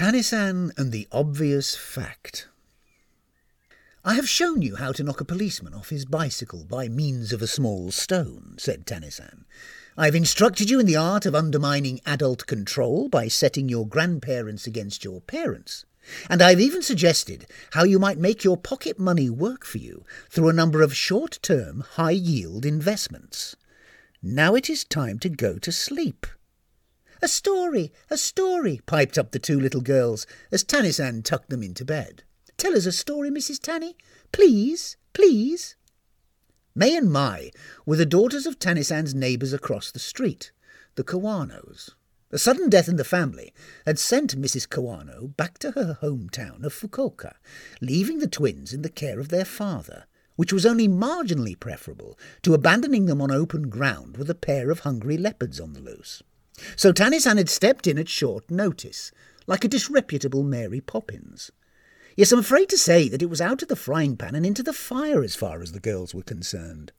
Tanisan 0.00 0.70
and 0.78 0.92
the 0.92 1.06
Obvious 1.12 1.76
Fact. 1.76 2.48
I 4.02 4.14
have 4.14 4.26
shown 4.26 4.62
you 4.62 4.76
how 4.76 4.92
to 4.92 5.02
knock 5.02 5.20
a 5.20 5.26
policeman 5.26 5.74
off 5.74 5.90
his 5.90 6.06
bicycle 6.06 6.64
by 6.64 6.88
means 6.88 7.34
of 7.34 7.42
a 7.42 7.46
small 7.46 7.90
stone, 7.90 8.54
said 8.56 8.86
Tanisan. 8.86 9.44
I 9.98 10.06
have 10.06 10.14
instructed 10.14 10.70
you 10.70 10.80
in 10.80 10.86
the 10.86 10.96
art 10.96 11.26
of 11.26 11.34
undermining 11.34 12.00
adult 12.06 12.46
control 12.46 13.10
by 13.10 13.28
setting 13.28 13.68
your 13.68 13.86
grandparents 13.86 14.66
against 14.66 15.04
your 15.04 15.20
parents. 15.20 15.84
And 16.30 16.40
I've 16.40 16.60
even 16.60 16.80
suggested 16.80 17.46
how 17.72 17.84
you 17.84 17.98
might 17.98 18.16
make 18.16 18.42
your 18.42 18.56
pocket 18.56 18.98
money 18.98 19.28
work 19.28 19.66
for 19.66 19.76
you 19.76 20.06
through 20.30 20.48
a 20.48 20.54
number 20.54 20.80
of 20.80 20.96
short 20.96 21.38
term, 21.42 21.84
high 21.96 22.12
yield 22.12 22.64
investments. 22.64 23.54
Now 24.22 24.54
it 24.54 24.70
is 24.70 24.82
time 24.82 25.18
to 25.18 25.28
go 25.28 25.58
to 25.58 25.70
sleep. 25.70 26.26
A 27.22 27.28
story, 27.28 27.92
a 28.08 28.16
story, 28.16 28.80
piped 28.86 29.18
up 29.18 29.32
the 29.32 29.38
two 29.38 29.60
little 29.60 29.82
girls 29.82 30.26
as 30.50 30.64
Tanisan 30.64 31.22
tucked 31.22 31.50
them 31.50 31.62
into 31.62 31.84
bed. 31.84 32.22
Tell 32.56 32.74
us 32.74 32.86
a 32.86 32.92
story, 32.92 33.30
Mrs. 33.30 33.60
Tanny. 33.60 33.94
Please, 34.32 34.96
please. 35.12 35.76
May 36.74 36.96
and 36.96 37.12
Mai 37.12 37.50
were 37.84 37.96
the 37.96 38.06
daughters 38.06 38.46
of 38.46 38.58
Tanisan's 38.58 39.14
neighbours 39.14 39.52
across 39.52 39.90
the 39.90 39.98
street, 39.98 40.50
the 40.94 41.04
Kawanos. 41.04 41.90
A 42.30 42.38
sudden 42.38 42.70
death 42.70 42.88
in 42.88 42.96
the 42.96 43.04
family 43.04 43.52
had 43.84 43.98
sent 43.98 44.40
Mrs. 44.40 44.66
Kawano 44.66 45.36
back 45.36 45.58
to 45.58 45.72
her 45.72 45.98
hometown 46.00 46.64
of 46.64 46.72
Fukuoka, 46.72 47.34
leaving 47.82 48.20
the 48.20 48.28
twins 48.28 48.72
in 48.72 48.80
the 48.80 48.88
care 48.88 49.20
of 49.20 49.28
their 49.28 49.44
father, 49.44 50.04
which 50.36 50.54
was 50.54 50.64
only 50.64 50.88
marginally 50.88 51.58
preferable 51.58 52.18
to 52.42 52.54
abandoning 52.54 53.06
them 53.06 53.20
on 53.20 53.30
open 53.30 53.68
ground 53.68 54.16
with 54.16 54.30
a 54.30 54.34
pair 54.34 54.70
of 54.70 54.80
hungry 54.80 55.18
leopards 55.18 55.60
on 55.60 55.74
the 55.74 55.80
loose. 55.80 56.22
So 56.76 56.92
Tanisan 56.92 57.36
had 57.36 57.48
stepped 57.48 57.86
in 57.86 57.98
at 57.98 58.08
short 58.08 58.50
notice, 58.50 59.12
like 59.46 59.64
a 59.64 59.68
disreputable 59.68 60.42
Mary 60.42 60.80
Poppins. 60.80 61.50
Yes, 62.16 62.32
I'm 62.32 62.40
afraid 62.40 62.68
to 62.70 62.78
say 62.78 63.08
that 63.08 63.22
it 63.22 63.30
was 63.30 63.40
out 63.40 63.62
of 63.62 63.68
the 63.68 63.76
frying 63.76 64.16
pan 64.16 64.34
and 64.34 64.44
into 64.44 64.62
the 64.62 64.72
fire 64.72 65.22
as 65.22 65.36
far 65.36 65.62
as 65.62 65.72
the 65.72 65.80
girls 65.80 66.14
were 66.14 66.22
concerned. 66.22 66.92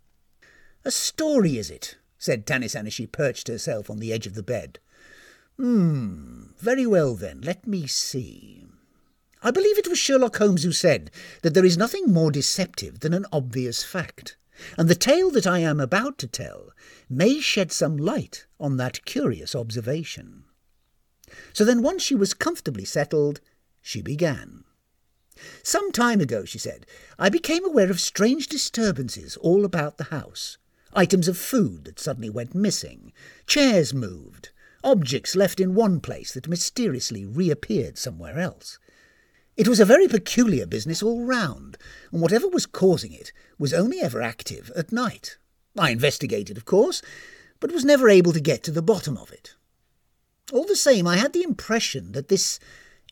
A 0.83 0.91
story, 0.91 1.57
is 1.57 1.69
it? 1.69 1.97
said 2.17 2.45
Tanisan 2.45 2.87
as 2.87 2.93
she 2.93 3.07
perched 3.07 3.47
herself 3.47 3.89
on 3.89 3.97
the 3.97 4.13
edge 4.13 4.27
of 4.27 4.35
the 4.35 4.43
bed. 4.43 4.79
Hmm, 5.57 6.45
very 6.59 6.85
well 6.85 7.15
then, 7.15 7.41
let 7.41 7.67
me 7.67 7.87
see. 7.87 8.65
I 9.43 9.51
believe 9.51 9.77
it 9.77 9.87
was 9.87 9.97
Sherlock 9.97 10.37
Holmes 10.37 10.63
who 10.63 10.71
said 10.71 11.11
that 11.41 11.53
there 11.53 11.65
is 11.65 11.77
nothing 11.77 12.05
more 12.07 12.31
deceptive 12.31 12.99
than 12.99 13.13
an 13.13 13.25
obvious 13.31 13.83
fact 13.83 14.37
and 14.77 14.89
the 14.89 14.95
tale 14.95 15.31
that 15.31 15.47
I 15.47 15.59
am 15.59 15.79
about 15.79 16.17
to 16.19 16.27
tell 16.27 16.71
may 17.09 17.39
shed 17.39 17.71
some 17.71 17.97
light 17.97 18.45
on 18.59 18.77
that 18.77 19.05
curious 19.05 19.55
observation. 19.55 20.43
So 21.53 21.63
then, 21.63 21.81
once 21.81 22.03
she 22.03 22.15
was 22.15 22.33
comfortably 22.33 22.85
settled, 22.85 23.39
she 23.81 24.01
began. 24.01 24.63
Some 25.63 25.91
time 25.91 26.21
ago, 26.21 26.45
she 26.45 26.59
said, 26.59 26.85
I 27.17 27.29
became 27.29 27.65
aware 27.65 27.89
of 27.89 27.99
strange 27.99 28.47
disturbances 28.47 29.37
all 29.37 29.65
about 29.65 29.97
the 29.97 30.05
house. 30.05 30.57
Items 30.93 31.27
of 31.27 31.37
food 31.37 31.85
that 31.85 31.99
suddenly 31.99 32.29
went 32.29 32.53
missing, 32.53 33.13
chairs 33.47 33.93
moved, 33.93 34.49
objects 34.83 35.35
left 35.35 35.59
in 35.59 35.73
one 35.73 36.01
place 36.01 36.33
that 36.33 36.49
mysteriously 36.49 37.25
reappeared 37.25 37.97
somewhere 37.97 38.37
else. 38.37 38.77
It 39.57 39.67
was 39.67 39.79
a 39.79 39.85
very 39.85 40.07
peculiar 40.07 40.65
business 40.65 41.03
all 41.03 41.25
round, 41.25 41.77
and 42.11 42.21
whatever 42.21 42.47
was 42.47 42.65
causing 42.65 43.11
it 43.11 43.31
was 43.59 43.73
only 43.73 43.99
ever 43.99 44.21
active 44.21 44.71
at 44.75 44.91
night. 44.91 45.37
I 45.77 45.91
investigated, 45.91 46.57
of 46.57 46.65
course, 46.65 47.01
but 47.59 47.71
was 47.71 47.85
never 47.85 48.09
able 48.09 48.33
to 48.33 48.39
get 48.39 48.63
to 48.63 48.71
the 48.71 48.81
bottom 48.81 49.17
of 49.17 49.31
it. 49.31 49.55
All 50.51 50.65
the 50.65 50.75
same, 50.75 51.05
I 51.05 51.17
had 51.17 51.33
the 51.33 51.43
impression 51.43 52.13
that 52.13 52.27
this 52.27 52.59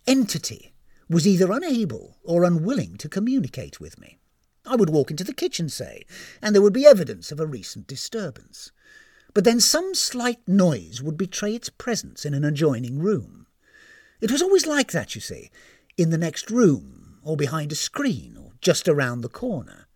entity 0.08 0.74
was 1.10 1.28
either 1.28 1.52
unable 1.52 2.18
or 2.24 2.44
unwilling 2.44 2.98
to 2.98 3.10
communicate 3.10 3.80
with 3.80 4.00
me. 4.00 4.18
I 4.66 4.76
would 4.76 4.90
walk 4.90 5.12
into 5.12 5.24
the 5.24 5.34
kitchen, 5.34 5.70
say, 5.70 6.06
and 6.42 6.54
there 6.54 6.62
would 6.62 6.74
be 6.74 6.86
evidence 6.86 7.32
of 7.32 7.40
a 7.40 7.46
recent 7.46 7.88
disturbance. 7.88 8.72
But 9.34 9.44
then 9.44 9.60
some 9.60 9.96
slight 9.96 10.40
noise 10.48 11.02
would 11.02 11.18
betray 11.18 11.56
its 11.56 11.70
presence 11.70 12.26
in 12.26 12.34
an 12.34 12.44
adjoining 12.44 13.00
room. 13.00 13.48
It 14.22 14.32
was 14.32 14.42
always 14.42 14.68
like 14.68 14.92
that, 14.92 15.16
you 15.16 15.22
see, 15.22 15.50
in 16.00 16.12
the 16.12 16.18
next 16.18 16.50
room, 16.50 17.20
or 17.24 17.36
behind 17.36 17.74
a 17.74 17.76
screen, 17.76 18.38
or 18.42 18.54
just 18.62 18.88
around 18.88 19.20
the 19.20 19.30
corner. 19.30 19.88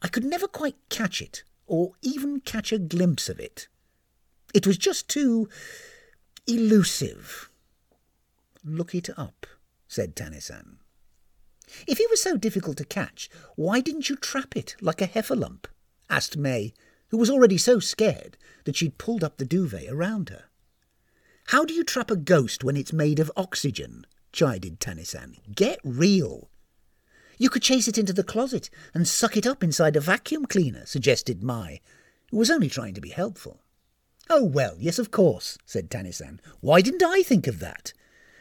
I 0.00 0.06
could 0.06 0.24
never 0.24 0.46
quite 0.46 0.76
catch 0.88 1.20
it, 1.20 1.42
or 1.66 1.94
even 2.00 2.40
catch 2.40 2.72
a 2.72 2.78
glimpse 2.78 3.28
of 3.28 3.40
it. 3.40 3.66
It 4.54 4.66
was 4.66 4.78
just 4.78 5.08
too 5.08 5.48
elusive. 6.46 7.50
Look 8.64 8.94
it 8.94 9.10
up, 9.18 9.46
said 9.88 10.14
Tanisan. 10.14 10.76
If 11.88 11.98
it 11.98 12.08
was 12.08 12.22
so 12.22 12.36
difficult 12.36 12.76
to 12.76 12.84
catch, 12.84 13.28
why 13.56 13.80
didn't 13.80 14.08
you 14.08 14.16
trap 14.16 14.56
it 14.56 14.76
like 14.80 15.00
a 15.00 15.08
Heffalump? 15.08 15.64
asked 16.08 16.36
May, 16.36 16.72
who 17.08 17.16
was 17.16 17.30
already 17.30 17.58
so 17.58 17.80
scared 17.80 18.36
that 18.64 18.76
she'd 18.76 18.98
pulled 18.98 19.24
up 19.24 19.38
the 19.38 19.44
duvet 19.44 19.90
around 19.90 20.28
her. 20.28 20.44
How 21.46 21.64
do 21.64 21.74
you 21.74 21.82
trap 21.82 22.10
a 22.10 22.16
ghost 22.16 22.62
when 22.62 22.76
it's 22.76 22.92
made 22.92 23.18
of 23.18 23.32
oxygen? 23.36 24.06
Chided 24.32 24.80
Tanisan. 24.80 25.36
Get 25.54 25.78
real. 25.84 26.48
You 27.38 27.50
could 27.50 27.62
chase 27.62 27.88
it 27.88 27.98
into 27.98 28.12
the 28.12 28.22
closet 28.22 28.70
and 28.94 29.06
suck 29.06 29.36
it 29.36 29.46
up 29.46 29.62
inside 29.62 29.96
a 29.96 30.00
vacuum 30.00 30.46
cleaner, 30.46 30.86
suggested 30.86 31.42
Mai, 31.42 31.80
who 32.30 32.38
was 32.38 32.50
only 32.50 32.68
trying 32.68 32.94
to 32.94 33.00
be 33.00 33.10
helpful. 33.10 33.60
Oh, 34.30 34.44
well, 34.44 34.76
yes, 34.78 34.98
of 34.98 35.10
course, 35.10 35.58
said 35.66 35.90
Tanisan. 35.90 36.38
Why 36.60 36.80
didn't 36.80 37.02
I 37.02 37.22
think 37.22 37.46
of 37.46 37.58
that? 37.58 37.92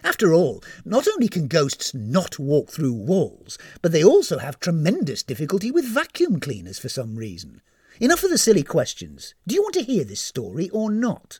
After 0.03 0.34
all, 0.34 0.63
not 0.84 1.07
only 1.07 1.28
can 1.28 1.47
ghosts 1.47 1.94
not 1.94 2.40
walk 2.40 2.69
through 2.69 2.94
walls, 2.94 3.58
but 3.81 3.91
they 3.91 4.03
also 4.03 4.40
have 4.40 4.59
tremendous 4.59 5.22
difficulty 5.22 5.72
with 5.72 5.85
vacuum 5.85 6.40
cleaners 6.40 6.79
for 6.79 6.90
some 6.90 7.16
reason. 7.16 7.62
Enough 8.00 8.23
of 8.23 8.29
the 8.29 8.38
silly 8.38 8.63
questions. 8.63 9.35
Do 9.46 9.53
you 9.53 9.62
want 9.62 9.75
to 9.75 9.84
hear 9.84 10.03
this 10.03 10.22
story 10.22 10.69
or 10.69 10.90
not? 10.90 11.40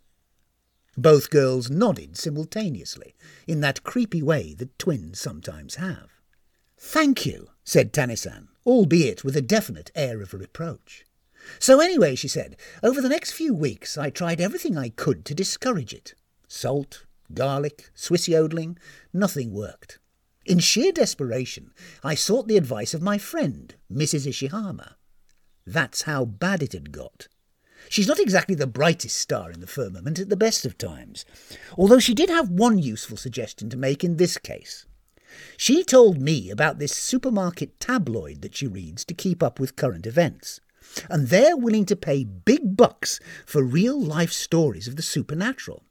Both 0.98 1.30
girls 1.30 1.70
nodded 1.70 2.18
simultaneously, 2.18 3.16
in 3.48 3.62
that 3.62 3.84
creepy 3.84 4.22
way 4.22 4.54
that 4.56 4.78
twins 4.78 5.20
sometimes 5.20 5.76
have. 5.76 6.10
Thank 6.78 7.26
you, 7.26 7.50
said 7.64 7.94
Tanisan, 7.94 8.48
albeit 8.66 9.24
with 9.24 9.38
a 9.38 9.42
definite 9.42 9.92
air 9.96 10.22
of 10.22 10.34
reproach. 10.34 11.06
So 11.60 11.80
anyway, 11.80 12.16
she 12.16 12.28
said, 12.28 12.58
over 12.84 13.02
the 13.02 13.10
next 13.10 13.32
few 13.32 13.54
weeks 13.54 13.98
I 13.98 14.10
tried 14.10 14.42
everything 14.42 14.78
I 14.78 14.90
could 14.90 15.26
to 15.26 15.34
discourage 15.36 15.94
it. 15.94 16.14
Salt, 16.48 17.06
garlic, 17.34 17.90
Swiss 17.96 18.28
yodeling, 18.28 18.78
nothing 19.14 19.54
worked. 19.54 20.00
In 20.46 20.60
sheer 20.60 20.92
desperation, 20.92 21.72
I 22.04 22.16
sought 22.16 22.48
the 22.48 22.58
advice 22.58 22.94
of 22.94 23.02
my 23.02 23.18
friend, 23.18 23.76
Mrs. 23.92 24.28
Ishihama. 24.28 24.96
That's 25.66 26.04
how 26.04 26.26
bad 26.26 26.64
it 26.64 26.74
had 26.74 26.92
got. 26.92 27.28
She's 27.92 28.08
not 28.08 28.22
exactly 28.22 28.56
the 28.56 28.68
brightest 28.68 29.18
star 29.18 29.52
in 29.52 29.60
the 29.60 29.68
firmament 29.68 30.18
at 30.18 30.30
the 30.30 30.38
best 30.38 30.66
of 30.66 30.78
times, 30.78 31.26
although 31.78 32.00
she 32.00 32.14
did 32.14 32.30
have 32.30 32.48
one 32.48 32.80
useful 32.80 33.18
suggestion 33.18 33.70
to 33.70 33.76
make 33.76 34.02
in 34.02 34.16
this 34.16 34.38
case. 34.38 34.86
She 35.58 35.84
told 35.84 36.22
me 36.22 36.50
about 36.50 36.80
this 36.80 36.96
supermarket 36.96 37.82
tabloid 37.82 38.44
that 38.44 38.56
she 38.56 38.66
reads 38.66 39.04
to 39.04 39.14
keep 39.14 39.44
up 39.44 39.60
with 39.60 39.76
current 39.76 40.08
events, 40.08 40.62
and 41.10 41.28
they're 41.28 41.58
willing 41.58 41.84
to 41.88 41.98
pay 41.98 42.24
big 42.24 42.78
bucks 42.78 43.20
for 43.46 43.62
real 43.62 44.02
life 44.02 44.32
stories 44.32 44.88
of 44.88 44.96
the 44.96 45.02
supernatural. 45.02 45.84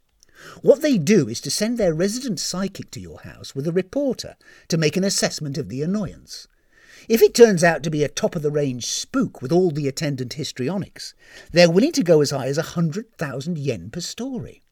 What 0.62 0.80
they 0.80 0.96
do 0.96 1.28
is 1.28 1.42
to 1.42 1.50
send 1.50 1.76
their 1.76 1.92
resident 1.92 2.40
psychic 2.40 2.90
to 2.92 3.00
your 3.00 3.20
house 3.20 3.54
with 3.54 3.66
a 3.66 3.72
reporter 3.72 4.36
to 4.68 4.78
make 4.78 4.96
an 4.96 5.04
assessment 5.04 5.58
of 5.58 5.68
the 5.68 5.82
annoyance. 5.82 6.48
If 7.08 7.22
it 7.22 7.34
turns 7.34 7.64
out 7.64 7.82
to 7.82 7.90
be 7.90 8.04
a 8.04 8.08
top 8.08 8.36
of 8.36 8.42
the 8.42 8.50
range 8.50 8.86
spook 8.86 9.40
with 9.40 9.52
all 9.52 9.70
the 9.70 9.88
attendant 9.88 10.34
histrionics, 10.34 11.14
they're 11.52 11.70
willing 11.70 11.92
to 11.92 12.02
go 12.02 12.20
as 12.20 12.30
high 12.30 12.46
as 12.46 12.58
a 12.58 12.62
hundred 12.62 13.12
thousand 13.16 13.58
yen 13.58 13.90
per 13.90 14.00
story. 14.00 14.62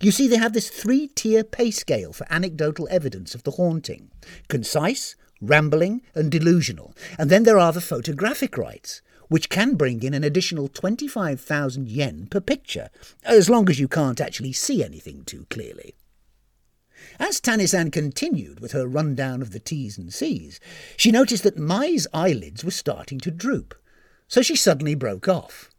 You 0.00 0.10
see, 0.10 0.26
they 0.26 0.36
have 0.36 0.52
this 0.52 0.68
three 0.68 1.08
tier 1.08 1.44
pay 1.44 1.70
scale 1.70 2.12
for 2.12 2.26
anecdotal 2.30 2.88
evidence 2.90 3.34
of 3.34 3.44
the 3.44 3.52
haunting 3.52 4.10
concise, 4.48 5.16
rambling, 5.40 6.02
and 6.14 6.30
delusional. 6.30 6.94
And 7.18 7.30
then 7.30 7.44
there 7.44 7.58
are 7.58 7.72
the 7.72 7.80
photographic 7.80 8.56
rights, 8.56 9.02
which 9.28 9.48
can 9.48 9.74
bring 9.74 10.02
in 10.02 10.14
an 10.14 10.24
additional 10.24 10.68
25,000 10.68 11.88
yen 11.88 12.26
per 12.30 12.40
picture, 12.40 12.88
as 13.24 13.50
long 13.50 13.68
as 13.68 13.78
you 13.78 13.88
can't 13.88 14.20
actually 14.20 14.52
see 14.52 14.82
anything 14.82 15.24
too 15.24 15.46
clearly. 15.50 15.94
As 17.18 17.40
Tanisan 17.40 17.90
continued 17.90 18.60
with 18.60 18.72
her 18.72 18.86
rundown 18.86 19.42
of 19.42 19.52
the 19.52 19.58
T's 19.58 19.98
and 19.98 20.12
C's, 20.12 20.60
she 20.96 21.10
noticed 21.10 21.42
that 21.44 21.58
Mai's 21.58 22.06
eyelids 22.12 22.64
were 22.64 22.70
starting 22.70 23.18
to 23.20 23.30
droop, 23.30 23.74
so 24.28 24.42
she 24.42 24.56
suddenly 24.56 24.94
broke 24.94 25.28
off. 25.28 25.70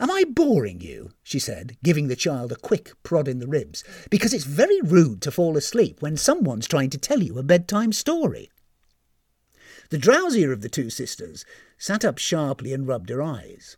Am 0.00 0.10
I 0.10 0.24
boring 0.24 0.80
you? 0.80 1.12
she 1.22 1.38
said, 1.38 1.76
giving 1.82 2.08
the 2.08 2.16
child 2.16 2.50
a 2.50 2.56
quick 2.56 2.92
prod 3.02 3.28
in 3.28 3.38
the 3.38 3.46
ribs, 3.46 3.84
because 4.10 4.34
it's 4.34 4.44
very 4.44 4.80
rude 4.80 5.22
to 5.22 5.30
fall 5.30 5.56
asleep 5.56 6.02
when 6.02 6.16
someone's 6.16 6.66
trying 6.66 6.90
to 6.90 6.98
tell 6.98 7.22
you 7.22 7.38
a 7.38 7.42
bedtime 7.42 7.92
story. 7.92 8.50
The 9.90 9.98
drowsier 9.98 10.52
of 10.52 10.62
the 10.62 10.68
two 10.68 10.90
sisters 10.90 11.44
sat 11.78 12.04
up 12.04 12.18
sharply 12.18 12.72
and 12.72 12.88
rubbed 12.88 13.10
her 13.10 13.22
eyes. 13.22 13.76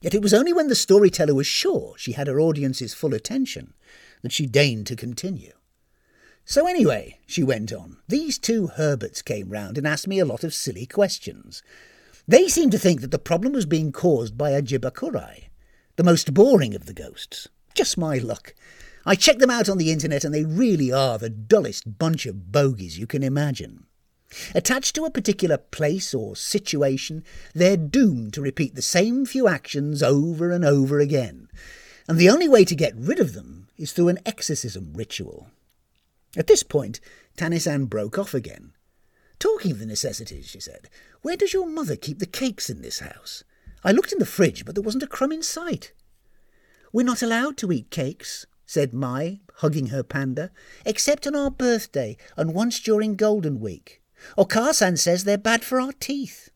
Yet 0.00 0.14
it 0.14 0.22
was 0.22 0.34
only 0.34 0.52
when 0.52 0.68
the 0.68 0.74
storyteller 0.74 1.34
was 1.34 1.46
sure 1.46 1.94
she 1.96 2.12
had 2.12 2.26
her 2.26 2.40
audience's 2.40 2.92
full 2.92 3.14
attention 3.14 3.74
that 4.22 4.32
she 4.32 4.46
deigned 4.46 4.86
to 4.88 4.96
continue. 4.96 5.52
So 6.46 6.66
anyway, 6.66 7.20
she 7.26 7.42
went 7.42 7.72
on, 7.72 7.96
these 8.06 8.38
two 8.38 8.68
Herberts 8.76 9.24
came 9.24 9.48
round 9.48 9.78
and 9.78 9.86
asked 9.86 10.06
me 10.06 10.18
a 10.18 10.26
lot 10.26 10.44
of 10.44 10.52
silly 10.52 10.84
questions. 10.84 11.62
They 12.28 12.48
seemed 12.48 12.72
to 12.72 12.78
think 12.78 13.00
that 13.00 13.10
the 13.10 13.18
problem 13.18 13.54
was 13.54 13.66
being 13.66 13.92
caused 13.92 14.36
by 14.36 14.50
a 14.50 14.62
Jibakurei, 14.62 15.44
the 15.96 16.04
most 16.04 16.34
boring 16.34 16.74
of 16.74 16.84
the 16.84 16.92
ghosts. 16.92 17.48
Just 17.74 17.96
my 17.96 18.18
luck. 18.18 18.54
I 19.06 19.14
checked 19.14 19.40
them 19.40 19.50
out 19.50 19.68
on 19.68 19.78
the 19.78 19.90
internet 19.90 20.22
and 20.22 20.34
they 20.34 20.44
really 20.44 20.92
are 20.92 21.18
the 21.18 21.30
dullest 21.30 21.98
bunch 21.98 22.26
of 22.26 22.52
bogies 22.52 22.98
you 22.98 23.06
can 23.06 23.22
imagine. 23.22 23.86
Attached 24.54 24.94
to 24.96 25.04
a 25.04 25.10
particular 25.10 25.56
place 25.56 26.12
or 26.12 26.36
situation, 26.36 27.24
they're 27.54 27.76
doomed 27.76 28.34
to 28.34 28.42
repeat 28.42 28.74
the 28.74 28.82
same 28.82 29.24
few 29.24 29.48
actions 29.48 30.02
over 30.02 30.50
and 30.50 30.64
over 30.64 30.98
again, 30.98 31.48
and 32.08 32.18
the 32.18 32.28
only 32.28 32.48
way 32.48 32.64
to 32.64 32.74
get 32.74 32.96
rid 32.96 33.20
of 33.20 33.32
them 33.32 33.68
is 33.76 33.92
through 33.92 34.08
an 34.08 34.18
exorcism 34.26 34.92
ritual. 34.94 35.48
At 36.36 36.46
this 36.46 36.62
point, 36.62 37.00
Tanisan 37.36 37.88
broke 37.88 38.18
off 38.18 38.34
again. 38.34 38.72
Talking 39.38 39.72
of 39.72 39.78
the 39.78 39.86
necessities, 39.86 40.46
she 40.46 40.60
said, 40.60 40.88
where 41.22 41.36
does 41.36 41.52
your 41.52 41.66
mother 41.66 41.96
keep 41.96 42.18
the 42.18 42.26
cakes 42.26 42.70
in 42.70 42.82
this 42.82 43.00
house? 43.00 43.44
I 43.82 43.92
looked 43.92 44.12
in 44.12 44.18
the 44.18 44.26
fridge, 44.26 44.64
but 44.64 44.74
there 44.74 44.82
wasn't 44.82 45.02
a 45.02 45.08
crumb 45.08 45.32
in 45.32 45.42
sight. 45.42 45.92
We're 46.92 47.04
not 47.04 47.22
allowed 47.22 47.56
to 47.58 47.72
eat 47.72 47.90
cakes, 47.90 48.46
said 48.66 48.94
Mai, 48.94 49.40
hugging 49.56 49.88
her 49.88 50.02
panda, 50.02 50.50
except 50.86 51.26
on 51.26 51.36
our 51.36 51.50
birthday 51.50 52.16
and 52.36 52.54
once 52.54 52.80
during 52.80 53.16
Golden 53.16 53.60
Week. 53.60 54.00
Okasan 54.38 54.98
says 54.98 55.24
they're 55.24 55.36
bad 55.36 55.64
for 55.64 55.80
our 55.80 55.92
teeth. 55.92 56.50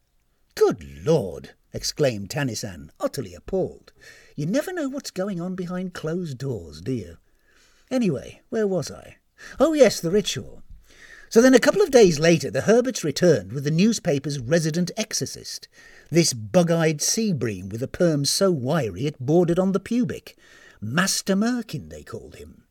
Good 0.54 1.04
Lord! 1.04 1.50
exclaimed 1.74 2.30
Tanisan, 2.30 2.88
utterly 2.98 3.34
appalled. 3.34 3.92
You 4.34 4.46
never 4.46 4.72
know 4.72 4.88
what's 4.88 5.10
going 5.10 5.40
on 5.40 5.54
behind 5.54 5.92
closed 5.92 6.38
doors, 6.38 6.80
do 6.80 6.92
you? 6.92 7.18
Anyway, 7.90 8.40
where 8.48 8.66
was 8.66 8.90
I? 8.90 9.17
Oh, 9.58 9.72
yes, 9.72 10.00
the 10.00 10.10
ritual. 10.10 10.62
So 11.30 11.42
then 11.42 11.54
a 11.54 11.60
couple 11.60 11.82
of 11.82 11.90
days 11.90 12.18
later, 12.18 12.50
the 12.50 12.62
Herberts 12.62 13.04
returned 13.04 13.52
with 13.52 13.64
the 13.64 13.70
newspaper's 13.70 14.38
resident 14.38 14.90
exorcist, 14.96 15.68
this 16.10 16.32
bug-eyed 16.32 17.02
sea 17.02 17.34
bream 17.34 17.68
with 17.68 17.82
a 17.82 17.88
perm 17.88 18.24
so 18.24 18.50
wiry 18.50 19.04
it 19.04 19.18
bordered 19.18 19.58
on 19.58 19.72
the 19.72 19.80
pubic. 19.80 20.38
Master 20.80 21.36
Merkin, 21.36 21.90
they 21.90 22.02
called 22.02 22.36
him. 22.36 22.64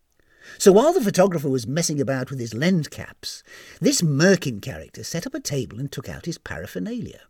So 0.57 0.71
while 0.71 0.93
the 0.93 1.01
photographer 1.01 1.49
was 1.49 1.67
messing 1.67 2.01
about 2.01 2.31
with 2.31 2.39
his 2.39 2.53
lens 2.53 2.87
caps, 2.87 3.43
this 3.79 4.01
Merkin 4.01 4.61
character 4.61 5.03
set 5.03 5.27
up 5.27 5.35
a 5.35 5.39
table 5.39 5.79
and 5.79 5.91
took 5.91 6.09
out 6.09 6.25
his 6.25 6.37
paraphernalia. 6.37 7.21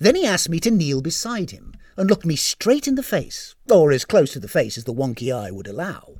Then 0.00 0.16
he 0.16 0.26
asked 0.26 0.48
me 0.48 0.58
to 0.60 0.70
kneel 0.70 1.02
beside 1.02 1.50
him 1.50 1.74
and 1.96 2.08
looked 2.08 2.24
me 2.24 2.36
straight 2.36 2.88
in 2.88 2.94
the 2.94 3.02
face, 3.02 3.54
or 3.70 3.92
as 3.92 4.04
close 4.04 4.32
to 4.32 4.40
the 4.40 4.48
face 4.48 4.76
as 4.76 4.84
the 4.84 4.94
wonky 4.94 5.32
eye 5.32 5.50
would 5.50 5.68
allow. 5.68 6.16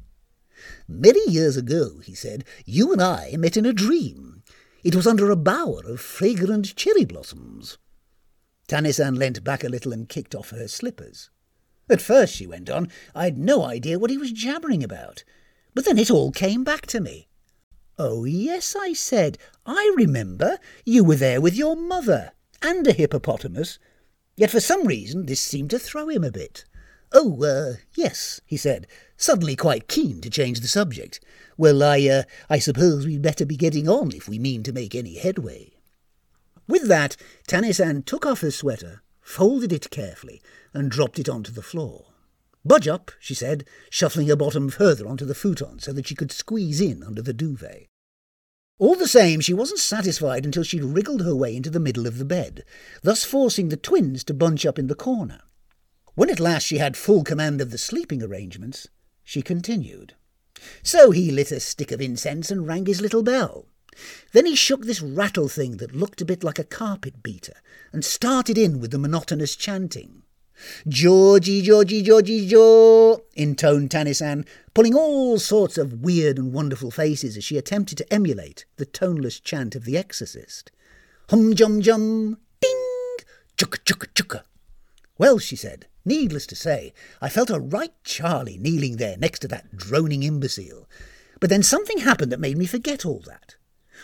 Many 0.89 1.21
years 1.31 1.57
ago, 1.57 1.99
he 2.03 2.15
said, 2.15 2.45
you 2.65 2.93
and 2.93 3.03
I 3.03 3.37
met 3.39 3.57
in 3.57 3.67
a 3.67 3.73
dream. 3.73 4.43
It 4.83 4.95
was 4.95 5.07
under 5.07 5.31
a 5.31 5.37
bower 5.37 5.83
of 5.87 6.01
fragrant 6.01 6.77
cherry 6.77 7.05
blossoms. 7.05 7.79
Tanisan 8.69 9.17
leant 9.17 9.45
back 9.45 9.65
a 9.65 9.69
little 9.69 9.93
and 9.93 10.09
kicked 10.09 10.35
off 10.35 10.51
her 10.51 10.69
slippers. 10.69 11.31
At 11.89 12.01
first, 12.01 12.35
she 12.35 12.47
went 12.47 12.71
on, 12.71 12.89
I 13.15 13.25
had 13.25 13.39
no 13.39 13.65
idea 13.65 13.99
what 13.99 14.11
he 14.11 14.19
was 14.19 14.33
jabbering 14.33 14.83
about. 14.83 15.25
But 15.75 15.85
then 15.85 15.99
it 15.99 16.11
all 16.11 16.33
came 16.33 16.65
back 16.65 16.87
to 16.87 17.01
me. 17.01 17.29
Oh, 17.99 18.25
yes, 18.25 18.75
I 18.79 18.93
said. 18.93 19.39
I 19.67 19.93
remember. 19.97 20.59
You 20.85 21.05
were 21.05 21.17
there 21.17 21.41
with 21.41 21.55
your 21.55 21.77
mother 21.77 22.33
and 22.63 22.87
a 22.87 22.93
hippopotamus. 22.93 23.79
Yet 24.37 24.51
for 24.51 24.61
some 24.61 24.87
reason 24.87 25.27
this 25.27 25.41
seemed 25.41 25.71
to 25.71 25.79
throw 25.79 26.09
him 26.09 26.25
a 26.25 26.33
bit. 26.33 26.65
Oh, 27.17 27.45
uh, 27.45 27.77
yes, 27.95 28.41
he 28.45 28.57
said, 28.57 28.89
suddenly 29.17 29.55
quite 29.55 29.87
keen 29.87 30.21
to 30.21 30.29
change 30.29 30.59
the 30.59 30.67
subject. 30.67 31.21
Well, 31.57 31.81
I, 31.81 32.05
uh, 32.09 32.23
I 32.51 32.59
suppose 32.59 33.07
we'd 33.07 33.23
better 33.23 33.47
be 33.47 33.57
getting 33.57 33.89
on 33.89 34.11
if 34.11 34.29
we 34.29 34.41
mean 34.41 34.65
to 34.65 34.73
make 34.73 34.97
any 34.97 35.15
headway. 35.15 35.75
With 36.67 36.89
that, 36.89 37.17
Tanisan 37.47 38.05
took 38.05 38.27
off 38.27 38.41
her 38.41 38.51
sweater, 38.51 39.03
folded 39.21 39.73
it 39.73 39.91
carefully, 39.91 40.43
and 40.73 40.91
dropped 40.91 41.21
it 41.21 41.29
onto 41.29 41.53
the 41.53 41.63
floor. 41.63 42.07
Budge 42.65 42.89
up, 42.89 43.13
she 43.21 43.35
said, 43.35 43.65
shuffling 43.91 44.27
her 44.27 44.37
bottom 44.37 44.69
further 44.69 45.07
onto 45.07 45.25
the 45.25 45.37
futon 45.37 45.79
so 45.79 45.93
that 45.93 46.09
she 46.09 46.17
could 46.17 46.33
squeeze 46.33 46.81
in 46.81 47.05
under 47.05 47.23
the 47.23 47.33
duvet. 47.33 47.87
All 48.81 48.97
the 48.97 49.07
same, 49.07 49.41
she 49.41 49.55
wasn't 49.55 49.79
satisfied 49.79 50.45
until 50.45 50.65
she'd 50.65 50.83
wriggled 50.83 51.23
her 51.23 51.37
way 51.37 51.55
into 51.55 51.71
the 51.71 51.79
middle 51.79 52.09
of 52.09 52.19
the 52.19 52.25
bed, 52.25 52.65
thus 53.03 53.23
forcing 53.23 53.69
the 53.69 53.77
twins 53.77 54.25
to 54.25 54.35
bunch 54.35 54.67
up 54.67 54.81
in 54.81 54.89
the 54.89 54.97
corner. 54.97 55.43
When 56.15 56.31
at 56.31 56.39
last 56.39 56.65
she 56.65 56.79
had 56.79 56.97
full 56.97 57.25
command 57.25 57.61
of 57.61 57.71
the 57.71 57.79
sleeping 57.79 58.23
arrangements, 58.23 58.89
she 59.25 59.43
continued. 59.43 60.15
So 60.83 61.11
he 61.11 61.31
lit 61.31 61.51
a 61.51 61.59
stick 61.59 61.91
of 61.91 62.01
incense 62.01 62.51
and 62.51 62.67
rang 62.67 62.87
his 62.87 63.01
little 63.01 63.23
bell. 63.23 63.67
Then 64.33 64.47
he 64.47 64.55
shook 64.55 64.85
this 64.85 65.01
rattle 65.01 65.49
thing 65.49 65.79
that 65.79 65.95
looked 65.95 66.21
a 66.21 66.25
bit 66.25 66.45
like 66.45 66.59
a 66.59 66.65
carpet 66.65 67.23
beater 67.23 67.55
and 67.93 68.05
started 68.05 68.57
in 68.57 68.81
with 68.81 68.91
the 68.91 68.99
monotonous 68.99 69.57
chanting. 69.57 70.23
Georgie, 70.87 71.63
Georgie, 71.63 72.03
Georgie, 72.03 72.47
Jo, 72.47 73.25
intoned 73.35 73.91
Tanisan, 73.91 74.47
pulling 74.73 74.95
all 74.95 75.39
sorts 75.39 75.77
of 75.77 76.03
weird 76.03 76.39
and 76.39 76.53
wonderful 76.53 76.93
faces 76.93 77.37
as 77.37 77.45
she 77.45 77.59
attempted 77.59 77.99
to 77.99 78.13
emulate 78.13 78.65
the 78.77 78.87
toneless 78.87 79.41
chant 79.41 79.75
of 79.75 79.85
the 79.85 79.99
exorcist. 79.99 80.71
Hum 81.31 81.55
jum 81.55 81.81
jum, 81.81 82.39
ding, 82.61 83.17
chukka 83.57 83.79
chukka 83.85 84.07
chukka. 84.15 84.43
Well, 85.19 85.39
she 85.39 85.57
said, 85.57 85.87
needless 86.05 86.47
to 86.47 86.57
say, 86.57 86.93
I 87.21 87.29
felt 87.29 87.51
a 87.51 87.61
right 87.61 87.93
Charlie 88.05 88.59
kneeling 88.59 88.97
there 88.97 89.17
next 89.17 89.41
to 89.41 89.49
that 89.49 89.77
droning 89.77 90.23
imbecile. 90.23 90.89
But 91.41 91.51
then 91.51 91.63
something 91.63 91.99
happened 91.99 92.33
that 92.33 92.41
made 92.41 92.59
me 92.59 92.67
forget 92.67 93.05
all 93.05 93.23
that. 93.27 93.57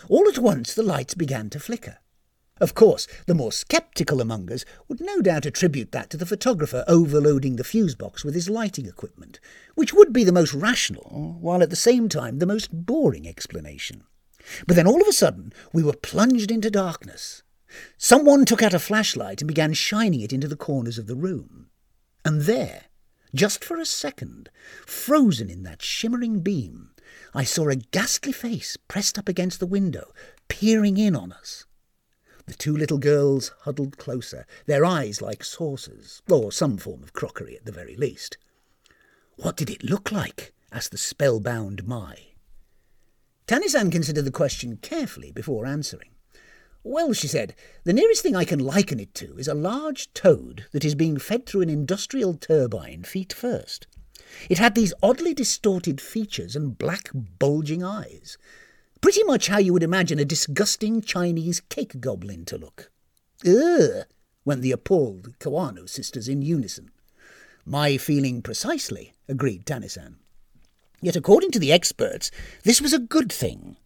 All 0.09 0.29
at 0.29 0.39
once 0.39 0.75
the 0.75 0.83
lights 0.83 1.15
began 1.15 1.51
to 1.51 1.61
flicker. 1.61 1.99
Of 2.61 2.75
course, 2.75 3.09
the 3.27 3.35
more 3.35 3.53
sceptical 3.53 4.21
among 4.21 4.53
us 4.53 4.67
would 4.87 5.01
no 5.01 5.23
doubt 5.23 5.47
attribute 5.47 5.93
that 5.93 6.11
to 6.11 6.19
the 6.19 6.27
photographer 6.27 6.85
overloading 6.87 7.57
the 7.57 7.65
fuse 7.65 7.95
box 7.95 8.23
with 8.23 8.35
his 8.35 8.51
lighting 8.51 8.85
equipment, 8.85 9.41
which 9.75 9.95
would 9.95 10.13
be 10.13 10.25
the 10.25 10.33
most 10.33 10.53
rational, 10.53 11.39
while 11.41 11.63
at 11.63 11.71
the 11.71 11.77
same 11.77 12.09
time 12.09 12.39
the 12.39 12.47
most 12.47 12.69
boring 12.71 13.27
explanation. 13.27 14.05
But 14.67 14.77
then 14.77 14.87
all 14.87 15.01
of 15.01 15.09
a 15.09 15.13
sudden 15.13 15.55
we 15.73 15.83
were 15.83 15.95
plunged 15.95 16.51
into 16.51 16.71
darkness. 16.71 17.43
Someone 17.97 18.45
took 18.45 18.63
out 18.63 18.75
a 18.75 18.79
flashlight 18.79 19.41
and 19.41 19.49
began 19.49 19.73
shining 19.73 20.21
it 20.21 20.33
into 20.33 20.49
the 20.49 20.57
corners 20.57 20.99
of 20.99 21.07
the 21.07 21.17
room. 21.17 21.60
And 22.25 22.43
there, 22.43 22.85
just 23.35 23.65
for 23.65 23.79
a 23.79 23.87
second, 23.87 24.51
frozen 24.87 25.49
in 25.49 25.63
that 25.63 25.83
shimmering 25.83 26.41
beam, 26.41 26.91
I 27.35 27.45
saw 27.45 27.69
a 27.69 27.77
ghastly 27.77 28.33
face 28.33 28.77
pressed 28.89 29.19
up 29.19 29.29
against 29.29 29.61
the 29.61 29.67
window, 29.67 30.13
peering 30.49 30.97
in 30.97 31.17
on 31.17 31.33
us. 31.33 31.65
The 32.47 32.55
two 32.55 32.77
little 32.77 32.99
girls 32.99 33.53
huddled 33.61 33.97
closer, 33.97 34.47
their 34.67 34.85
eyes 34.85 35.23
like 35.23 35.45
saucers, 35.45 36.23
or 36.29 36.51
some 36.51 36.77
form 36.79 37.03
of 37.03 37.13
crockery 37.13 37.57
at 37.57 37.65
the 37.65 37.73
very 37.73 37.97
least. 37.97 38.37
What 39.37 39.57
did 39.57 39.71
it 39.71 39.85
look 39.85 40.11
like? 40.11 40.53
asked 40.73 40.91
the 40.91 40.99
spellbound 40.99 41.87
Mai. 41.87 42.35
Tanisan 43.47 43.91
considered 43.91 44.25
the 44.25 44.31
question 44.31 44.77
carefully 44.77 45.33
before 45.33 45.67
answering. 45.67 46.11
Well, 46.83 47.13
she 47.13 47.29
said, 47.29 47.55
the 47.85 47.93
nearest 47.93 48.23
thing 48.23 48.35
I 48.35 48.45
can 48.45 48.59
liken 48.59 49.01
it 49.01 49.15
to 49.17 49.37
is 49.37 49.49
a 49.49 49.55
large 49.55 50.13
toad 50.15 50.67
that 50.73 50.85
is 50.85 50.95
being 50.95 51.19
fed 51.19 51.47
through 51.47 51.61
an 51.61 51.69
industrial 51.69 52.35
turbine 52.35 53.03
feet 53.03 53.33
first. 53.33 53.87
It 54.49 54.59
had 54.59 54.75
these 54.75 54.95
oddly 55.03 55.35
distorted 55.35 56.01
features 56.01 56.57
and 56.57 56.79
black 56.79 57.11
bulging 57.13 57.83
eyes. 57.83 58.39
Pretty 59.01 59.23
much 59.25 59.49
how 59.49 59.59
you 59.59 59.73
would 59.73 59.83
imagine 59.83 60.19
a 60.19 60.25
disgusting 60.25 61.03
Chinese 61.03 61.61
cake 61.61 62.01
goblin 62.01 62.45
to 62.47 62.57
look. 62.57 62.91
Ugh! 63.47 64.07
went 64.45 64.63
the 64.63 64.73
appalled 64.73 65.39
Kawano 65.39 65.89
sisters 65.89 66.29
in 66.29 66.43
unison. 66.43 66.91
My 67.67 67.99
feeling 67.99 68.41
precisely, 68.41 69.15
agreed 69.29 69.67
Tanisan. 69.67 70.17
Yet 71.03 71.17
according 71.17 71.51
to 71.53 71.59
the 71.59 71.73
experts, 71.73 72.31
this 72.63 72.81
was 72.81 72.93
a 72.93 72.99
good 72.99 73.33
thing. 73.33 73.77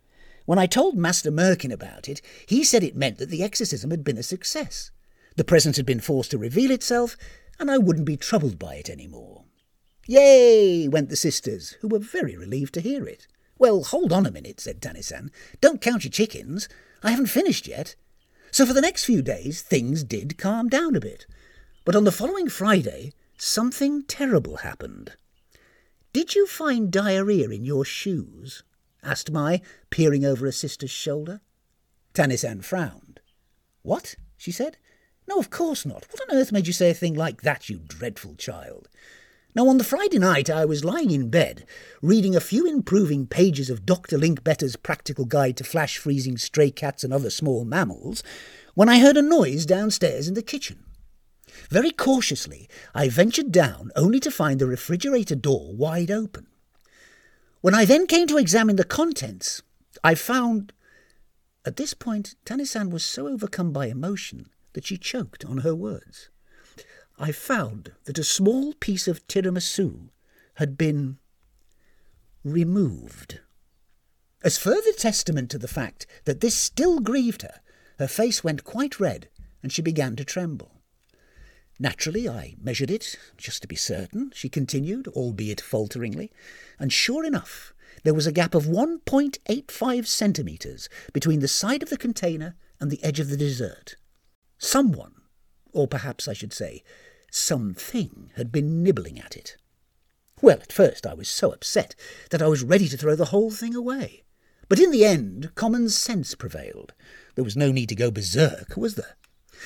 When 0.46 0.58
I 0.58 0.66
told 0.66 0.96
Master 0.96 1.30
Merkin 1.30 1.72
about 1.72 2.08
it, 2.08 2.20
he 2.46 2.64
said 2.64 2.82
it 2.82 2.96
meant 2.96 3.18
that 3.18 3.30
the 3.30 3.42
exorcism 3.42 3.90
had 3.90 4.04
been 4.04 4.18
a 4.18 4.22
success. 4.22 4.90
The 5.36 5.44
presence 5.44 5.78
had 5.78 5.86
been 5.86 6.00
forced 6.00 6.32
to 6.32 6.38
reveal 6.38 6.70
itself, 6.70 7.16
and 7.58 7.70
I 7.70 7.78
wouldn't 7.78 8.06
be 8.06 8.16
troubled 8.16 8.58
by 8.58 8.74
it 8.74 8.90
any 8.90 9.06
more. 9.06 9.44
Yay! 10.06 10.86
went 10.86 11.08
the 11.08 11.16
sisters, 11.16 11.76
who 11.80 11.88
were 11.88 11.98
very 11.98 12.36
relieved 12.36 12.74
to 12.74 12.82
hear 12.82 13.06
it. 13.06 13.26
Well, 13.58 13.84
hold 13.84 14.12
on 14.12 14.26
a 14.26 14.30
minute, 14.30 14.60
said 14.60 14.82
Tanisan. 14.82 15.30
Don't 15.62 15.80
count 15.80 16.04
your 16.04 16.10
chickens. 16.10 16.68
I 17.02 17.10
haven't 17.10 17.26
finished 17.26 17.66
yet. 17.66 17.94
So 18.50 18.66
for 18.66 18.74
the 18.74 18.82
next 18.82 19.04
few 19.04 19.22
days, 19.22 19.62
things 19.62 20.04
did 20.04 20.36
calm 20.36 20.68
down 20.68 20.94
a 20.94 21.00
bit. 21.00 21.26
But 21.86 21.96
on 21.96 22.04
the 22.04 22.12
following 22.12 22.50
Friday, 22.50 23.12
something 23.38 24.02
terrible 24.02 24.58
happened. 24.58 25.12
Did 26.12 26.34
you 26.34 26.46
find 26.46 26.90
diarrhea 26.90 27.48
in 27.48 27.64
your 27.64 27.84
shoes? 27.84 28.62
Asked 29.04 29.30
Mai, 29.30 29.60
peering 29.90 30.24
over 30.24 30.46
her 30.46 30.52
sister's 30.52 30.90
shoulder. 30.90 31.40
Tanisan 32.14 32.62
frowned. 32.62 33.20
What? 33.82 34.16
she 34.36 34.50
said. 34.50 34.78
No, 35.28 35.38
of 35.38 35.50
course 35.50 35.86
not. 35.86 36.06
What 36.10 36.20
on 36.28 36.36
earth 36.36 36.52
made 36.52 36.66
you 36.66 36.72
say 36.72 36.90
a 36.90 36.94
thing 36.94 37.14
like 37.14 37.42
that, 37.42 37.68
you 37.68 37.78
dreadful 37.78 38.34
child? 38.34 38.88
Now, 39.56 39.68
on 39.68 39.78
the 39.78 39.84
Friday 39.84 40.18
night, 40.18 40.50
I 40.50 40.64
was 40.64 40.84
lying 40.84 41.12
in 41.12 41.30
bed, 41.30 41.64
reading 42.02 42.34
a 42.34 42.40
few 42.40 42.66
improving 42.66 43.26
pages 43.26 43.70
of 43.70 43.86
Dr. 43.86 44.18
Linkbetter's 44.18 44.74
Practical 44.74 45.24
Guide 45.24 45.56
to 45.58 45.64
Flash 45.64 45.96
Freezing 45.96 46.36
Stray 46.36 46.72
Cats 46.72 47.04
and 47.04 47.12
Other 47.12 47.30
Small 47.30 47.64
Mammals, 47.64 48.24
when 48.74 48.88
I 48.88 48.98
heard 48.98 49.16
a 49.16 49.22
noise 49.22 49.64
downstairs 49.64 50.26
in 50.26 50.34
the 50.34 50.42
kitchen. 50.42 50.84
Very 51.70 51.92
cautiously, 51.92 52.68
I 52.96 53.08
ventured 53.08 53.52
down, 53.52 53.92
only 53.94 54.18
to 54.20 54.30
find 54.30 54.58
the 54.58 54.66
refrigerator 54.66 55.36
door 55.36 55.72
wide 55.72 56.10
open. 56.10 56.48
When 57.64 57.74
I 57.74 57.86
then 57.86 58.06
came 58.06 58.26
to 58.26 58.36
examine 58.36 58.76
the 58.76 58.84
contents, 58.84 59.62
I 60.04 60.16
found. 60.16 60.74
At 61.64 61.76
this 61.76 61.94
point, 61.94 62.34
Tanisan 62.44 62.90
was 62.90 63.02
so 63.02 63.26
overcome 63.26 63.72
by 63.72 63.86
emotion 63.86 64.50
that 64.74 64.84
she 64.84 64.98
choked 64.98 65.46
on 65.46 65.64
her 65.64 65.74
words. 65.74 66.28
I 67.18 67.32
found 67.32 67.92
that 68.04 68.18
a 68.18 68.22
small 68.22 68.74
piece 68.74 69.08
of 69.08 69.26
tiramisu 69.28 70.10
had 70.56 70.76
been 70.76 71.16
removed. 72.44 73.40
As 74.42 74.58
further 74.58 74.92
testament 74.92 75.50
to 75.52 75.58
the 75.58 75.66
fact 75.66 76.06
that 76.26 76.42
this 76.42 76.54
still 76.54 77.00
grieved 77.00 77.40
her, 77.40 77.62
her 77.98 78.08
face 78.08 78.44
went 78.44 78.64
quite 78.64 79.00
red 79.00 79.30
and 79.62 79.72
she 79.72 79.80
began 79.80 80.16
to 80.16 80.24
tremble. 80.26 80.82
Naturally, 81.84 82.26
I 82.26 82.54
measured 82.58 82.90
it, 82.90 83.14
just 83.36 83.60
to 83.60 83.68
be 83.68 83.76
certain, 83.76 84.32
she 84.34 84.48
continued, 84.48 85.06
albeit 85.08 85.60
falteringly, 85.60 86.32
and 86.78 86.90
sure 86.90 87.26
enough, 87.26 87.74
there 88.04 88.14
was 88.14 88.26
a 88.26 88.32
gap 88.32 88.54
of 88.54 88.64
1.85 88.64 90.06
centimetres 90.06 90.88
between 91.12 91.40
the 91.40 91.46
side 91.46 91.82
of 91.82 91.90
the 91.90 91.98
container 91.98 92.56
and 92.80 92.90
the 92.90 93.04
edge 93.04 93.20
of 93.20 93.28
the 93.28 93.36
dessert. 93.36 93.96
Someone, 94.56 95.12
or 95.74 95.86
perhaps 95.86 96.26
I 96.26 96.32
should 96.32 96.54
say, 96.54 96.82
something 97.30 98.30
had 98.36 98.50
been 98.50 98.82
nibbling 98.82 99.20
at 99.20 99.36
it. 99.36 99.58
Well, 100.40 100.60
at 100.62 100.72
first 100.72 101.06
I 101.06 101.12
was 101.12 101.28
so 101.28 101.52
upset 101.52 101.94
that 102.30 102.40
I 102.40 102.48
was 102.48 102.64
ready 102.64 102.88
to 102.88 102.96
throw 102.96 103.14
the 103.14 103.26
whole 103.26 103.50
thing 103.50 103.74
away. 103.74 104.22
But 104.70 104.80
in 104.80 104.90
the 104.90 105.04
end, 105.04 105.54
common 105.54 105.90
sense 105.90 106.34
prevailed. 106.34 106.94
There 107.34 107.44
was 107.44 107.58
no 107.58 107.70
need 107.70 107.90
to 107.90 107.94
go 107.94 108.10
berserk, 108.10 108.74
was 108.74 108.94
there? 108.94 109.16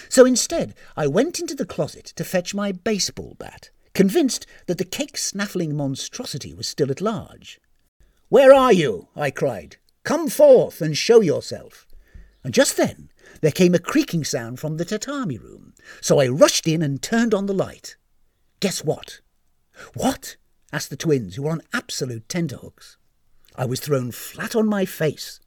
So 0.09 0.25
instead, 0.25 0.75
I 0.97 1.07
went 1.07 1.41
into 1.41 1.55
the 1.55 1.67
closet 1.67 2.07
to 2.17 2.25
fetch 2.25 2.55
my 2.55 2.73
baseball 2.73 3.37
bat, 3.39 3.71
convinced 3.95 4.47
that 4.67 4.79
the 4.79 4.85
cake 4.85 5.17
snaffling 5.17 5.77
monstrosity 5.77 6.55
was 6.55 6.69
still 6.69 6.91
at 6.91 7.01
large. 7.01 7.61
Where 8.29 8.53
are 8.53 8.73
you? 8.73 9.09
I 9.17 9.31
cried. 9.31 9.77
Come 10.05 10.29
forth 10.29 10.81
and 10.81 10.97
show 10.97 11.21
yourself. 11.21 11.87
And 12.45 12.55
just 12.55 12.77
then 12.77 13.11
there 13.41 13.51
came 13.51 13.75
a 13.75 13.79
creaking 13.79 14.25
sound 14.25 14.61
from 14.61 14.77
the 14.77 14.85
tatami 14.85 15.39
room, 15.39 15.75
so 16.01 16.21
I 16.21 16.29
rushed 16.29 16.67
in 16.67 16.83
and 16.83 17.03
turned 17.03 17.35
on 17.35 17.47
the 17.47 17.55
light. 17.55 17.97
Guess 18.61 18.85
what? 18.85 19.21
What? 19.95 20.37
asked 20.73 20.91
the 20.91 20.97
twins, 20.97 21.37
who 21.37 21.43
were 21.43 21.51
on 21.51 21.63
absolute 21.73 22.29
tenterhooks. 22.29 22.97
I 23.57 23.65
was 23.65 23.81
thrown 23.81 24.13
flat 24.13 24.55
on 24.55 24.67
my 24.67 24.85
face. 24.85 25.41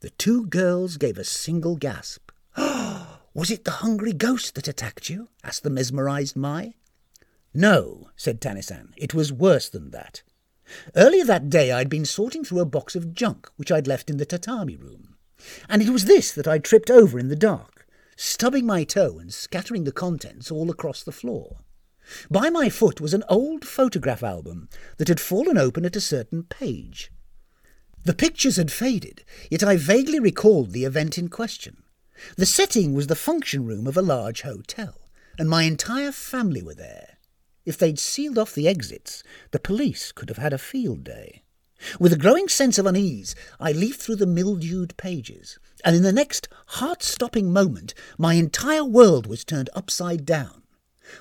The 0.00 0.10
two 0.10 0.46
girls 0.46 0.96
gave 0.96 1.18
a 1.18 1.24
single 1.24 1.76
gasp. 1.76 2.23
Was 3.34 3.50
it 3.50 3.64
the 3.64 3.82
hungry 3.82 4.12
ghost 4.12 4.54
that 4.54 4.68
attacked 4.68 5.10
you? 5.10 5.28
asked 5.42 5.62
the 5.62 5.70
mesmerized 5.70 6.36
Mai. 6.36 6.74
No, 7.52 8.10
said 8.16 8.40
Tanisan. 8.40 8.92
It 8.96 9.12
was 9.12 9.32
worse 9.32 9.68
than 9.68 9.90
that. 9.90 10.22
Earlier 10.96 11.24
that 11.24 11.50
day 11.50 11.72
I'd 11.72 11.90
been 11.90 12.04
sorting 12.04 12.44
through 12.44 12.60
a 12.60 12.64
box 12.64 12.96
of 12.96 13.12
junk 13.12 13.50
which 13.56 13.70
I'd 13.70 13.86
left 13.86 14.08
in 14.08 14.16
the 14.16 14.26
tatami 14.26 14.76
room 14.76 15.14
and 15.68 15.82
it 15.82 15.90
was 15.90 16.04
this 16.04 16.32
that 16.32 16.48
I 16.48 16.58
tripped 16.58 16.90
over 16.90 17.18
in 17.18 17.28
the 17.28 17.36
dark, 17.36 17.86
stubbing 18.16 18.66
my 18.66 18.84
toe 18.84 19.18
and 19.18 19.32
scattering 19.32 19.84
the 19.84 19.92
contents 19.92 20.50
all 20.50 20.70
across 20.70 21.02
the 21.02 21.12
floor. 21.12 21.58
By 22.30 22.50
my 22.50 22.68
foot 22.68 23.00
was 23.00 23.14
an 23.14 23.24
old 23.28 23.64
photograph 23.64 24.22
album 24.22 24.68
that 24.98 25.08
had 25.08 25.20
fallen 25.20 25.56
open 25.56 25.84
at 25.84 25.96
a 25.96 26.00
certain 26.00 26.44
page. 26.44 27.10
The 28.04 28.14
pictures 28.14 28.56
had 28.56 28.70
faded, 28.70 29.24
yet 29.50 29.62
I 29.62 29.76
vaguely 29.76 30.20
recalled 30.20 30.72
the 30.72 30.84
event 30.84 31.16
in 31.16 31.28
question. 31.28 31.82
The 32.36 32.46
setting 32.46 32.94
was 32.94 33.06
the 33.08 33.16
function 33.16 33.64
room 33.64 33.86
of 33.86 33.96
a 33.96 34.02
large 34.02 34.42
hotel, 34.42 35.08
and 35.38 35.48
my 35.48 35.64
entire 35.64 36.12
family 36.12 36.62
were 36.62 36.74
there. 36.74 37.18
If 37.64 37.78
they'd 37.78 37.98
sealed 37.98 38.38
off 38.38 38.54
the 38.54 38.68
exits, 38.68 39.22
the 39.50 39.58
police 39.58 40.12
could 40.12 40.28
have 40.28 40.38
had 40.38 40.52
a 40.52 40.58
field 40.58 41.04
day. 41.04 41.42
With 41.98 42.12
a 42.12 42.18
growing 42.18 42.48
sense 42.48 42.78
of 42.78 42.86
unease, 42.86 43.34
I 43.58 43.72
leafed 43.72 44.00
through 44.00 44.16
the 44.16 44.26
mildewed 44.26 44.96
pages, 44.96 45.58
and 45.84 45.96
in 45.96 46.02
the 46.02 46.12
next 46.12 46.48
heart 46.66 47.02
stopping 47.02 47.52
moment, 47.52 47.94
my 48.16 48.34
entire 48.34 48.84
world 48.84 49.26
was 49.26 49.44
turned 49.44 49.70
upside 49.74 50.24
down. 50.24 50.62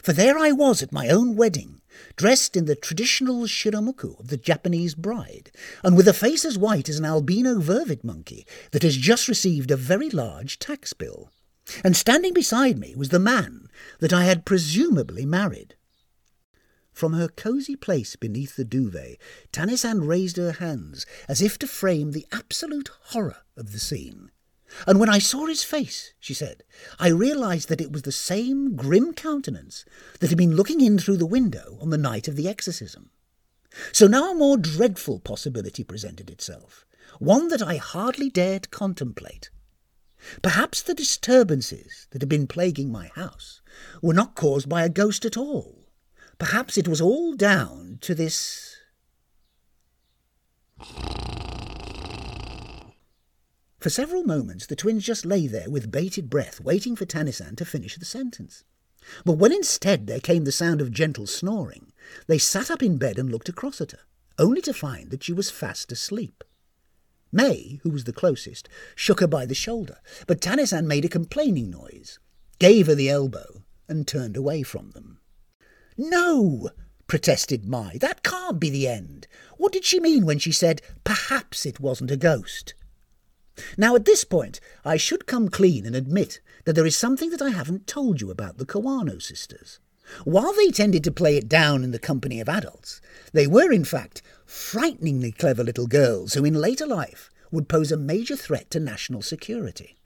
For 0.01 0.13
there 0.13 0.37
I 0.37 0.51
was 0.51 0.81
at 0.81 0.91
my 0.91 1.09
own 1.09 1.35
wedding, 1.35 1.81
dressed 2.15 2.55
in 2.55 2.65
the 2.65 2.75
traditional 2.75 3.43
shiromuku 3.43 4.19
of 4.19 4.27
the 4.27 4.37
Japanese 4.37 4.95
bride, 4.95 5.51
and 5.83 5.95
with 5.95 6.07
a 6.07 6.13
face 6.13 6.45
as 6.45 6.57
white 6.57 6.89
as 6.89 6.99
an 6.99 7.05
albino 7.05 7.59
vervet 7.59 8.03
monkey 8.03 8.45
that 8.71 8.83
has 8.83 8.97
just 8.97 9.27
received 9.27 9.71
a 9.71 9.77
very 9.77 10.09
large 10.09 10.59
tax 10.59 10.93
bill. 10.93 11.29
And 11.83 11.95
standing 11.95 12.33
beside 12.33 12.77
me 12.77 12.93
was 12.95 13.09
the 13.09 13.19
man 13.19 13.69
that 13.99 14.13
I 14.13 14.25
had 14.25 14.45
presumably 14.45 15.25
married. 15.25 15.75
From 16.91 17.13
her 17.13 17.27
cosy 17.27 17.75
place 17.75 18.15
beneath 18.15 18.55
the 18.55 18.65
duvet, 18.65 19.17
Tanisan 19.51 20.07
raised 20.07 20.37
her 20.37 20.51
hands 20.51 21.05
as 21.27 21.41
if 21.41 21.57
to 21.59 21.67
frame 21.67 22.11
the 22.11 22.27
absolute 22.31 22.89
horror 23.05 23.37
of 23.57 23.71
the 23.71 23.79
scene. 23.79 24.29
And 24.87 24.99
when 24.99 25.09
I 25.09 25.19
saw 25.19 25.45
his 25.45 25.63
face, 25.63 26.13
she 26.19 26.33
said, 26.33 26.63
I 26.99 27.09
realized 27.09 27.69
that 27.69 27.81
it 27.81 27.91
was 27.91 28.03
the 28.03 28.11
same 28.11 28.75
grim 28.75 29.13
countenance 29.13 29.85
that 30.19 30.29
had 30.29 30.37
been 30.37 30.55
looking 30.55 30.81
in 30.81 30.97
through 30.97 31.17
the 31.17 31.25
window 31.25 31.77
on 31.81 31.89
the 31.89 31.97
night 31.97 32.27
of 32.27 32.35
the 32.35 32.47
exorcism. 32.47 33.11
So 33.91 34.07
now 34.07 34.31
a 34.31 34.35
more 34.35 34.57
dreadful 34.57 35.19
possibility 35.19 35.83
presented 35.83 36.29
itself, 36.29 36.85
one 37.19 37.47
that 37.49 37.61
I 37.61 37.77
hardly 37.77 38.29
dared 38.29 38.71
contemplate. 38.71 39.49
Perhaps 40.41 40.81
the 40.81 40.93
disturbances 40.93 42.07
that 42.11 42.21
had 42.21 42.29
been 42.29 42.47
plaguing 42.47 42.91
my 42.91 43.07
house 43.15 43.61
were 44.01 44.13
not 44.13 44.35
caused 44.35 44.69
by 44.69 44.83
a 44.83 44.89
ghost 44.89 45.25
at 45.25 45.35
all, 45.35 45.83
Perhaps 46.43 46.77
it 46.77 46.87
was 46.87 46.99
all 46.99 47.35
down 47.35 47.99
to 48.01 48.13
this. 48.13 48.75
For 53.83 53.89
several 53.89 54.23
moments 54.23 54.65
the 54.65 54.77
twins 54.77 55.03
just 55.03 55.25
lay 55.25 55.45
there 55.45 55.69
with 55.69 55.91
bated 55.91 56.29
breath, 56.29 56.61
waiting 56.61 56.95
for 56.95 57.03
Tanisan 57.03 57.57
to 57.57 57.65
finish 57.65 57.97
the 57.97 58.05
sentence. 58.05 58.63
But 59.25 59.33
when 59.33 59.51
instead 59.51 60.07
there 60.07 60.21
came 60.21 60.45
the 60.45 60.53
sound 60.53 60.79
of 60.79 60.89
gentle 60.89 61.27
snoring, 61.27 61.91
they 62.27 62.37
sat 62.37 62.71
up 62.71 62.81
in 62.81 62.95
bed 62.97 63.19
and 63.19 63.29
looked 63.29 63.49
across 63.49 63.81
at 63.81 63.91
her, 63.91 63.99
only 64.39 64.61
to 64.61 64.73
find 64.73 65.11
that 65.11 65.25
she 65.25 65.33
was 65.33 65.51
fast 65.51 65.91
asleep. 65.91 66.45
May, 67.29 67.81
who 67.83 67.89
was 67.89 68.05
the 68.05 68.13
closest, 68.13 68.69
shook 68.95 69.19
her 69.19 69.27
by 69.27 69.45
the 69.45 69.53
shoulder, 69.53 69.97
but 70.27 70.39
Tanisan 70.39 70.87
made 70.87 71.03
a 71.03 71.09
complaining 71.09 71.69
noise, 71.69 72.19
gave 72.59 72.87
her 72.87 72.95
the 72.95 73.09
elbow, 73.09 73.65
and 73.89 74.07
turned 74.07 74.37
away 74.37 74.63
from 74.63 74.91
them. 74.91 75.19
No, 75.97 76.69
protested 77.07 77.65
Mai. 77.65 77.97
That 77.99 78.23
can't 78.23 78.61
be 78.61 78.69
the 78.69 78.87
end. 78.87 79.27
What 79.57 79.73
did 79.73 79.83
she 79.83 79.99
mean 79.99 80.25
when 80.25 80.39
she 80.39 80.53
said 80.53 80.81
perhaps 81.03 81.65
it 81.65 81.81
wasn't 81.81 82.11
a 82.11 82.15
ghost? 82.15 82.75
Now, 83.77 83.95
at 83.95 84.05
this 84.05 84.23
point, 84.23 84.59
I 84.83 84.97
should 84.97 85.27
come 85.27 85.49
clean 85.49 85.85
and 85.85 85.95
admit 85.95 86.41
that 86.65 86.73
there 86.73 86.85
is 86.85 86.97
something 86.97 87.29
that 87.29 87.41
I 87.41 87.49
haven't 87.49 87.87
told 87.87 88.21
you 88.21 88.31
about 88.31 88.57
the 88.57 88.65
Kawano 88.65 89.21
sisters. 89.21 89.79
While 90.25 90.53
they 90.53 90.69
tended 90.69 91.03
to 91.05 91.11
play 91.11 91.37
it 91.37 91.47
down 91.47 91.83
in 91.83 91.91
the 91.91 91.99
company 91.99 92.39
of 92.41 92.49
adults, 92.49 92.99
they 93.31 93.47
were, 93.47 93.71
in 93.71 93.85
fact, 93.85 94.21
frighteningly 94.45 95.31
clever 95.31 95.63
little 95.63 95.87
girls 95.87 96.33
who, 96.33 96.45
in 96.45 96.55
later 96.55 96.85
life, 96.85 97.29
would 97.51 97.69
pose 97.69 97.91
a 97.91 97.97
major 97.97 98.35
threat 98.35 98.69
to 98.71 98.79
national 98.79 99.21
security. 99.21 99.97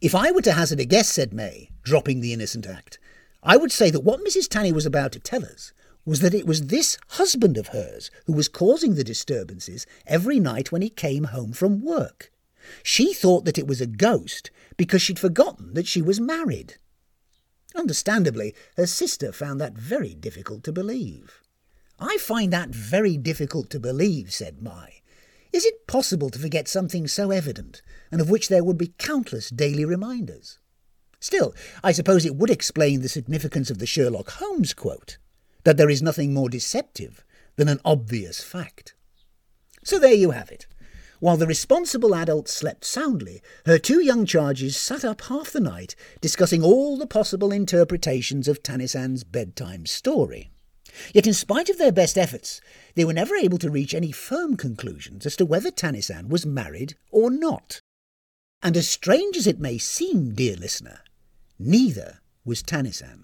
If 0.00 0.14
I 0.14 0.32
were 0.32 0.42
to 0.42 0.52
hazard 0.52 0.80
a 0.80 0.84
guess, 0.84 1.08
said 1.08 1.32
May, 1.32 1.70
dropping 1.84 2.20
the 2.20 2.32
innocent 2.32 2.66
act, 2.66 2.98
I 3.42 3.56
would 3.56 3.70
say 3.70 3.90
that 3.90 4.00
what 4.00 4.24
Mrs. 4.24 4.48
Tanny 4.48 4.72
was 4.72 4.86
about 4.86 5.12
to 5.12 5.20
tell 5.20 5.44
us 5.44 5.72
was 6.04 6.20
that 6.20 6.34
it 6.34 6.46
was 6.46 6.66
this 6.66 6.98
husband 7.10 7.56
of 7.56 7.68
hers 7.68 8.10
who 8.26 8.32
was 8.32 8.48
causing 8.48 8.94
the 8.94 9.04
disturbances 9.04 9.86
every 10.06 10.40
night 10.40 10.72
when 10.72 10.82
he 10.82 10.90
came 10.90 11.24
home 11.24 11.52
from 11.52 11.82
work. 11.82 12.31
She 12.82 13.12
thought 13.12 13.44
that 13.44 13.58
it 13.58 13.66
was 13.66 13.80
a 13.80 13.86
ghost 13.86 14.50
because 14.76 15.02
she'd 15.02 15.18
forgotten 15.18 15.74
that 15.74 15.86
she 15.86 16.02
was 16.02 16.20
married. 16.20 16.76
Understandably, 17.74 18.54
her 18.76 18.86
sister 18.86 19.32
found 19.32 19.60
that 19.60 19.74
very 19.74 20.14
difficult 20.14 20.62
to 20.64 20.72
believe. 20.72 21.40
I 21.98 22.18
find 22.18 22.52
that 22.52 22.70
very 22.70 23.16
difficult 23.16 23.70
to 23.70 23.80
believe, 23.80 24.32
said 24.32 24.62
Mai. 24.62 25.00
Is 25.52 25.64
it 25.64 25.86
possible 25.86 26.30
to 26.30 26.38
forget 26.38 26.66
something 26.66 27.06
so 27.06 27.30
evident, 27.30 27.82
and 28.10 28.20
of 28.20 28.30
which 28.30 28.48
there 28.48 28.64
would 28.64 28.78
be 28.78 28.94
countless 28.98 29.50
daily 29.50 29.84
reminders? 29.84 30.58
Still, 31.20 31.54
I 31.84 31.92
suppose 31.92 32.24
it 32.24 32.34
would 32.34 32.50
explain 32.50 33.00
the 33.00 33.08
significance 33.08 33.70
of 33.70 33.78
the 33.78 33.86
Sherlock 33.86 34.30
Holmes 34.30 34.74
quote 34.74 35.18
that 35.64 35.76
there 35.76 35.90
is 35.90 36.02
nothing 36.02 36.34
more 36.34 36.48
deceptive 36.48 37.24
than 37.56 37.68
an 37.68 37.80
obvious 37.84 38.42
fact. 38.42 38.94
So 39.84 39.98
there 39.98 40.14
you 40.14 40.30
have 40.30 40.50
it. 40.50 40.66
While 41.22 41.36
the 41.36 41.46
responsible 41.46 42.16
adult 42.16 42.48
slept 42.48 42.84
soundly, 42.84 43.42
her 43.64 43.78
two 43.78 44.00
young 44.00 44.26
charges 44.26 44.76
sat 44.76 45.04
up 45.04 45.20
half 45.20 45.52
the 45.52 45.60
night 45.60 45.94
discussing 46.20 46.64
all 46.64 46.96
the 46.96 47.06
possible 47.06 47.52
interpretations 47.52 48.48
of 48.48 48.60
Tanisan's 48.60 49.22
bedtime 49.22 49.86
story. 49.86 50.50
Yet, 51.14 51.28
in 51.28 51.32
spite 51.32 51.70
of 51.70 51.78
their 51.78 51.92
best 51.92 52.18
efforts, 52.18 52.60
they 52.96 53.04
were 53.04 53.12
never 53.12 53.36
able 53.36 53.58
to 53.58 53.70
reach 53.70 53.94
any 53.94 54.10
firm 54.10 54.56
conclusions 54.56 55.24
as 55.24 55.36
to 55.36 55.46
whether 55.46 55.70
Tanisan 55.70 56.28
was 56.28 56.44
married 56.44 56.96
or 57.12 57.30
not. 57.30 57.78
And 58.60 58.76
as 58.76 58.88
strange 58.88 59.36
as 59.36 59.46
it 59.46 59.60
may 59.60 59.78
seem, 59.78 60.34
dear 60.34 60.56
listener, 60.56 61.02
neither 61.56 62.18
was 62.44 62.64
Tanisan. 62.64 63.22